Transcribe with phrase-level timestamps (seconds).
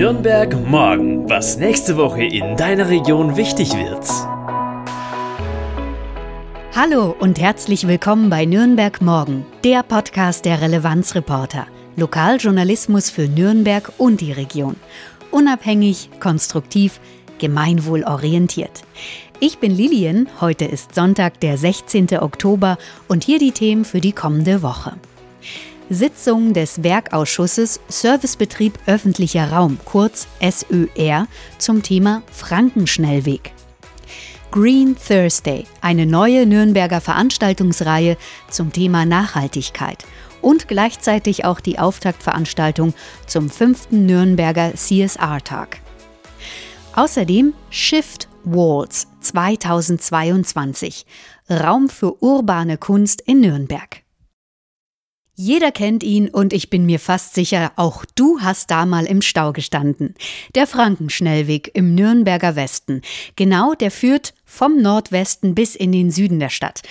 [0.00, 4.02] Nürnberg morgen, was nächste Woche in deiner Region wichtig wird.
[6.74, 11.66] Hallo und herzlich willkommen bei Nürnberg morgen, der Podcast der Relevanzreporter.
[11.96, 14.76] Lokaljournalismus für Nürnberg und die Region.
[15.32, 16.98] Unabhängig, konstruktiv,
[17.38, 18.84] gemeinwohlorientiert.
[19.38, 22.20] Ich bin Lilien, heute ist Sonntag, der 16.
[22.20, 24.94] Oktober und hier die Themen für die kommende Woche.
[25.92, 31.26] Sitzung des Werkausschusses Servicebetrieb öffentlicher Raum, kurz SÖR,
[31.58, 33.52] zum Thema Frankenschnellweg.
[34.52, 38.16] Green Thursday, eine neue Nürnberger Veranstaltungsreihe
[38.48, 40.04] zum Thema Nachhaltigkeit
[40.40, 42.94] und gleichzeitig auch die Auftaktveranstaltung
[43.26, 45.80] zum fünften Nürnberger CSR-Tag.
[46.94, 51.04] Außerdem Shift Walls 2022,
[51.50, 54.02] Raum für urbane Kunst in Nürnberg.
[55.42, 59.22] Jeder kennt ihn und ich bin mir fast sicher, auch du hast da mal im
[59.22, 60.14] Stau gestanden.
[60.54, 63.00] Der Frankenschnellweg im Nürnberger Westen.
[63.36, 66.82] Genau, der führt vom Nordwesten bis in den Süden der Stadt.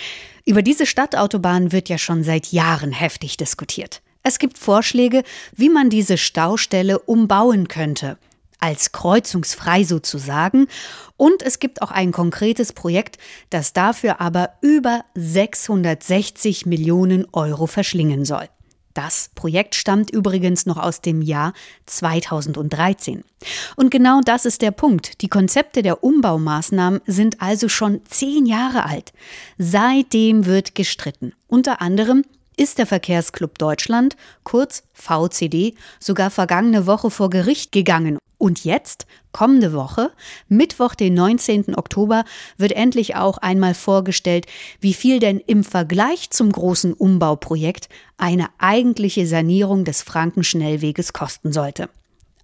[0.44, 4.02] Über diese Stadtautobahn wird ja schon seit Jahren heftig diskutiert.
[4.24, 5.22] Es gibt Vorschläge,
[5.54, 8.18] wie man diese Staustelle umbauen könnte
[8.60, 10.66] als kreuzungsfrei sozusagen.
[11.16, 13.18] Und es gibt auch ein konkretes Projekt,
[13.50, 18.48] das dafür aber über 660 Millionen Euro verschlingen soll.
[18.94, 21.52] Das Projekt stammt übrigens noch aus dem Jahr
[21.86, 23.22] 2013.
[23.76, 25.22] Und genau das ist der Punkt.
[25.22, 29.12] Die Konzepte der Umbaumaßnahmen sind also schon zehn Jahre alt.
[29.58, 31.34] Seitdem wird gestritten.
[31.46, 32.24] Unter anderem
[32.56, 38.18] ist der Verkehrsclub Deutschland, kurz VCD, sogar vergangene Woche vor Gericht gegangen.
[38.40, 40.12] Und jetzt, kommende Woche,
[40.48, 41.74] Mittwoch, den 19.
[41.76, 42.24] Oktober,
[42.56, 44.46] wird endlich auch einmal vorgestellt,
[44.80, 51.90] wie viel denn im Vergleich zum großen Umbauprojekt eine eigentliche Sanierung des Frankenschnellweges kosten sollte.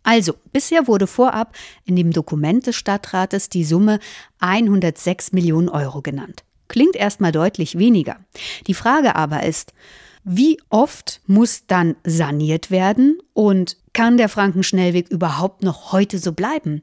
[0.03, 3.99] Also, bisher wurde vorab in dem Dokument des Stadtrates die Summe
[4.41, 6.45] 106 Millionen Euro genannt.
[6.69, 8.17] Klingt erstmal deutlich weniger.
[8.67, 9.73] Die Frage aber ist,
[10.29, 16.83] wie oft muss dann saniert werden und kann der Frankenschnellweg überhaupt noch heute so bleiben?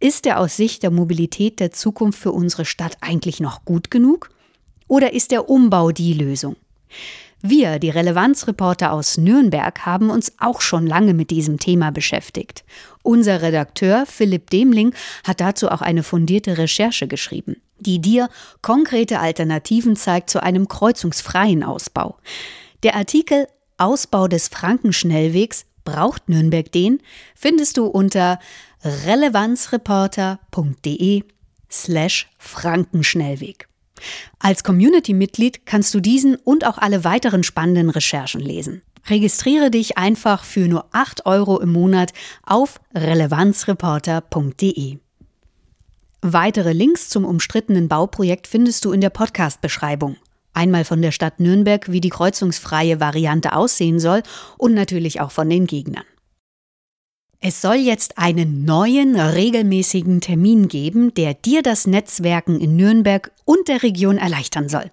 [0.00, 4.30] Ist er aus Sicht der Mobilität der Zukunft für unsere Stadt eigentlich noch gut genug?
[4.88, 6.56] Oder ist der Umbau die Lösung?
[7.42, 12.64] Wir, die Relevanzreporter aus Nürnberg, haben uns auch schon lange mit diesem Thema beschäftigt.
[13.02, 18.30] Unser Redakteur Philipp Demling hat dazu auch eine fundierte Recherche geschrieben, die dir
[18.62, 22.16] konkrete Alternativen zeigt zu einem kreuzungsfreien Ausbau.
[22.82, 23.46] Der Artikel
[23.76, 27.00] Ausbau des Frankenschnellwegs braucht Nürnberg den
[27.34, 28.38] findest du unter
[28.84, 31.24] relevanzreporter.de
[31.70, 33.68] slash Frankenschnellweg.
[34.38, 38.80] Als Community-Mitglied kannst du diesen und auch alle weiteren spannenden Recherchen lesen.
[39.08, 42.14] Registriere dich einfach für nur 8 Euro im Monat
[42.44, 44.98] auf relevanzreporter.de.
[46.22, 50.16] Weitere Links zum umstrittenen Bauprojekt findest du in der Podcast-Beschreibung.
[50.60, 54.22] Einmal von der Stadt Nürnberg, wie die kreuzungsfreie Variante aussehen soll
[54.58, 56.04] und natürlich auch von den Gegnern.
[57.40, 63.68] Es soll jetzt einen neuen, regelmäßigen Termin geben, der dir das Netzwerken in Nürnberg und
[63.68, 64.90] der Region erleichtern soll.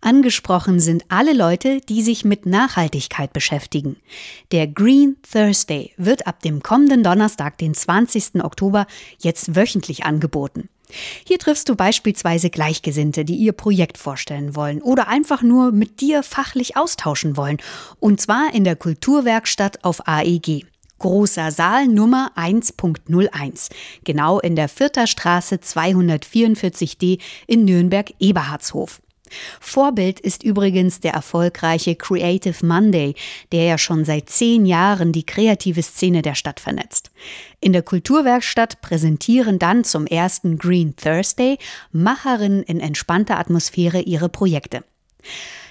[0.00, 3.96] Angesprochen sind alle Leute, die sich mit Nachhaltigkeit beschäftigen.
[4.50, 8.42] Der Green Thursday wird ab dem kommenden Donnerstag, den 20.
[8.42, 8.86] Oktober,
[9.18, 10.70] jetzt wöchentlich angeboten.
[11.26, 16.22] Hier triffst du beispielsweise Gleichgesinnte, die ihr Projekt vorstellen wollen oder einfach nur mit dir
[16.22, 17.58] fachlich austauschen wollen.
[18.00, 20.66] Und zwar in der Kulturwerkstatt auf AEG.
[20.98, 23.70] Großer Saal Nummer 1.01,
[24.04, 29.02] genau in der Vierter Straße 244d in Nürnberg-Eberhardshof.
[29.60, 33.14] Vorbild ist übrigens der erfolgreiche Creative Monday,
[33.52, 37.05] der ja schon seit zehn Jahren die kreative Szene der Stadt vernetzt.
[37.60, 41.58] In der Kulturwerkstatt präsentieren dann zum ersten Green Thursday
[41.92, 44.84] Macherinnen in entspannter Atmosphäre ihre Projekte.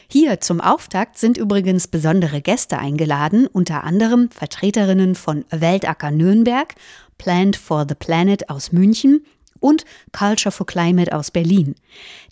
[0.07, 6.75] Hier zum Auftakt sind übrigens besondere Gäste eingeladen, unter anderem Vertreterinnen von Weltacker Nürnberg,
[7.17, 9.25] Plant for the Planet aus München
[9.65, 11.73] und Culture for Climate aus Berlin.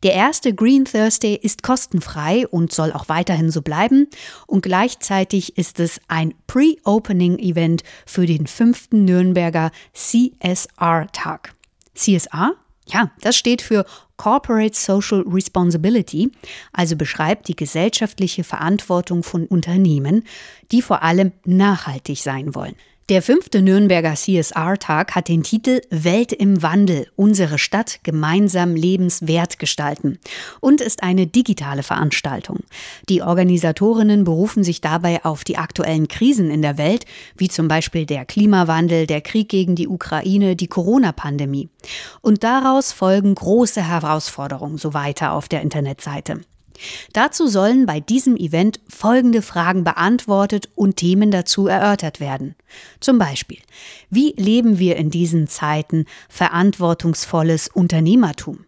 [0.04, 4.08] Der erste Green Thursday ist kostenfrei und soll auch weiterhin so bleiben
[4.46, 11.56] und gleichzeitig ist es ein Pre-Opening-Event für den fünften Nürnberger CSR-Tag.
[11.96, 12.52] CSR?
[12.86, 13.86] Ja, das steht für
[14.18, 16.32] Corporate Social Responsibility,
[16.72, 20.24] also beschreibt die gesellschaftliche Verantwortung von Unternehmen,
[20.72, 22.76] die vor allem nachhaltig sein wollen.
[23.10, 30.20] Der fünfte Nürnberger CSR-Tag hat den Titel Welt im Wandel, unsere Stadt gemeinsam lebenswert gestalten
[30.62, 32.60] und ist eine digitale Veranstaltung.
[33.10, 37.06] Die Organisatorinnen berufen sich dabei auf die aktuellen Krisen in der Welt,
[37.36, 41.68] wie zum Beispiel der Klimawandel, der Krieg gegen die Ukraine, die Corona-Pandemie.
[42.22, 46.40] Und daraus folgen große Herausforderungen, so weiter auf der Internetseite.
[47.14, 52.56] Dazu sollen bei diesem Event folgende Fragen beantwortet und Themen dazu erörtert werden.
[53.00, 53.60] Zum Beispiel,
[54.10, 58.66] wie leben wir in diesen Zeiten verantwortungsvolles Unternehmertum?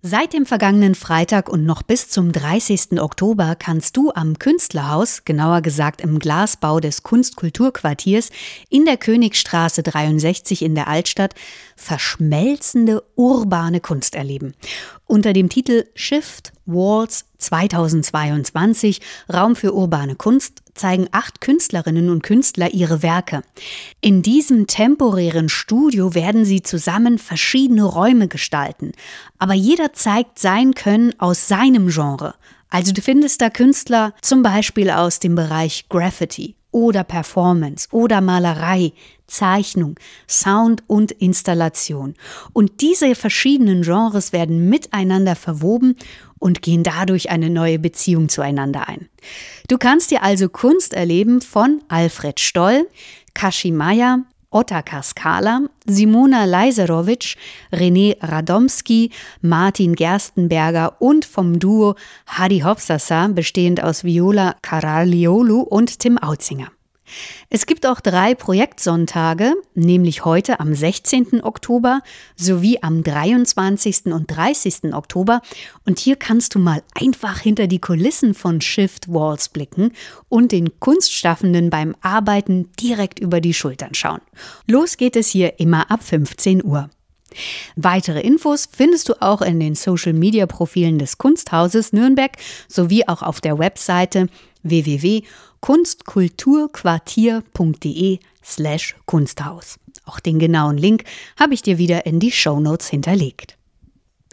[0.02, 3.02] Seit dem vergangenen Freitag und noch bis zum 30.
[3.02, 8.30] Oktober kannst du am Künstlerhaus, genauer gesagt im Glasbau des Kunstkulturquartiers
[8.70, 11.36] in der Königstraße 63 in der Altstadt,
[11.76, 14.54] verschmelzende urbane Kunst erleben.
[15.06, 19.02] Unter dem Titel Shift Walls 2022
[19.34, 23.42] Raum für urbane Kunst zeigen acht Künstlerinnen und Künstler ihre Werke.
[24.02, 28.92] In diesem temporären Studio werden sie zusammen verschiedene Räume gestalten,
[29.38, 32.36] aber jeder zeigt sein Können aus seinem Genre.
[32.70, 38.94] Also du findest da Künstler zum Beispiel aus dem Bereich Graffiti oder Performance oder Malerei,
[39.28, 39.96] Zeichnung,
[40.28, 42.16] Sound und Installation.
[42.54, 45.96] Und diese verschiedenen Genres werden miteinander verwoben
[46.40, 49.10] und gehen dadurch eine neue Beziehung zueinander ein.
[49.68, 52.88] Du kannst dir also Kunst erleben von Alfred Stoll,
[53.34, 57.36] Kashi Maya, Otta Kaskala, Simona Leiserowitsch,
[57.72, 59.12] René Radomski,
[59.42, 66.72] Martin Gerstenberger und vom Duo Hadi Hopsasa, bestehend aus Viola Caraliolu und Tim Autzinger.
[67.50, 71.44] Es gibt auch drei Projektsonntage, nämlich heute am 16.
[71.44, 72.02] Oktober
[72.36, 74.06] sowie am 23.
[74.08, 74.94] und 30.
[74.94, 75.42] Oktober.
[75.86, 79.92] Und hier kannst du mal einfach hinter die Kulissen von Shift Walls blicken
[80.30, 84.22] und den Kunstschaffenden beim Arbeiten direkt über die Schultern schauen.
[84.68, 86.90] Los geht es hier immer ab 15 Uhr.
[87.76, 92.32] Weitere Infos findest du auch in den Social Media Profilen des Kunsthauses Nürnberg
[92.68, 94.28] sowie auch auf der Webseite
[95.62, 99.80] www.kunstkulturquartier.de slash Kunsthaus.
[100.06, 101.04] Auch den genauen Link
[101.40, 103.58] habe ich dir wieder in die Show Notes hinterlegt.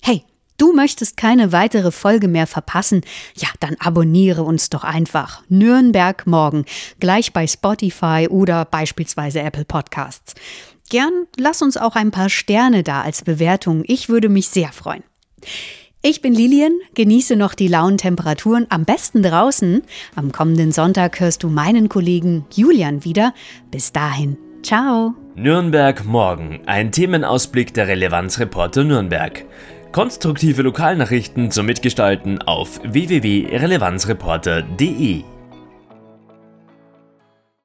[0.03, 0.25] Hey,
[0.57, 3.03] du möchtest keine weitere Folge mehr verpassen?
[3.37, 5.43] Ja, dann abonniere uns doch einfach.
[5.49, 6.65] Nürnberg morgen,
[7.01, 10.35] gleich bei Spotify oder beispielsweise Apple Podcasts.
[10.89, 13.83] Gern lass uns auch ein paar Sterne da als Bewertung.
[13.87, 15.03] Ich würde mich sehr freuen.
[16.09, 19.83] Ich bin Lilian, genieße noch die lauen Temperaturen, am besten draußen.
[20.15, 23.35] Am kommenden Sonntag hörst du meinen Kollegen Julian wieder.
[23.73, 25.15] Bis dahin, ciao.
[25.35, 29.45] Nürnberg morgen, ein Themenausblick der Relevanzreporter Nürnberg.
[29.91, 35.25] Konstruktive Lokalnachrichten zum Mitgestalten auf www.relevanzreporter.de